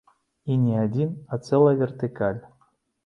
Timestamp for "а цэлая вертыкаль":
1.33-2.41